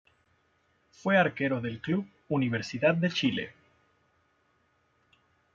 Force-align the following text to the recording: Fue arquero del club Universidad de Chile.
Fue 0.89 1.15
arquero 1.15 1.61
del 1.61 1.79
club 1.79 2.07
Universidad 2.27 2.95
de 2.95 3.09
Chile. 3.11 3.51